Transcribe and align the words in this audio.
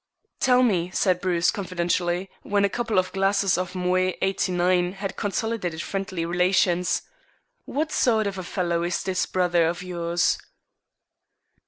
"Tell 0.39 0.63
me," 0.63 0.89
said 0.89 1.21
Bruce 1.21 1.51
confidentially, 1.51 2.31
when 2.41 2.65
a 2.65 2.69
couple 2.69 2.97
of 2.97 3.11
glasses 3.11 3.55
of 3.55 3.73
Moët 3.73 4.17
'89 4.23 4.93
had 4.93 5.15
consolidated 5.15 5.83
friendly 5.83 6.25
relations, 6.25 7.03
"what 7.65 7.91
sort 7.91 8.25
of 8.25 8.39
a 8.39 8.43
fellow 8.43 8.81
is 8.81 9.03
this 9.03 9.27
brother 9.27 9.67
of 9.67 9.83
yours?" 9.83 10.39